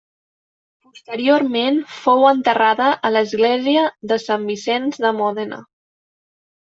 Posteriorment 0.85 1.75
fou 1.97 2.25
enterrada 2.29 2.87
a 3.09 3.11
l'Església 3.15 3.83
de 4.13 4.17
Sant 4.23 4.49
Vicenç 4.53 4.97
de 5.05 5.13
Mòdena. 5.19 5.61